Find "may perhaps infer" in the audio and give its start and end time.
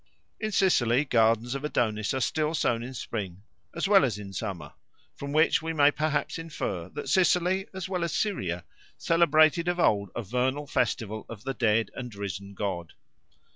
5.73-6.89